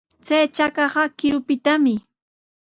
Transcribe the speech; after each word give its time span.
Chay 0.25 0.45
chakaqa 0.55 1.03
qirupitami. 1.17 1.93